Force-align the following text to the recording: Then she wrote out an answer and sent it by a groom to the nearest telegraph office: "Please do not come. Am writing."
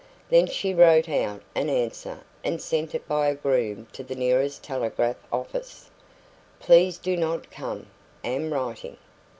Then 0.31 0.47
she 0.47 0.73
wrote 0.73 1.07
out 1.07 1.43
an 1.53 1.69
answer 1.69 2.21
and 2.43 2.59
sent 2.59 2.95
it 2.95 3.07
by 3.07 3.27
a 3.27 3.35
groom 3.35 3.85
to 3.93 4.01
the 4.03 4.15
nearest 4.15 4.63
telegraph 4.63 5.17
office: 5.31 5.91
"Please 6.59 6.97
do 6.97 7.15
not 7.15 7.51
come. 7.51 7.85
Am 8.23 8.51
writing." 8.51 8.97